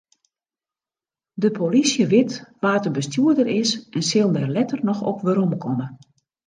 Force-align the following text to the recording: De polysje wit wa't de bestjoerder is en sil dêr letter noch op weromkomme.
De 1.41 1.49
polysje 1.57 2.05
wit 2.13 2.31
wa't 2.63 2.83
de 2.83 2.91
bestjoerder 2.91 3.47
is 3.61 3.71
en 3.95 4.03
sil 4.11 4.29
dêr 4.35 4.49
letter 4.57 4.79
noch 4.89 5.01
op 5.11 5.17
weromkomme. 5.27 5.87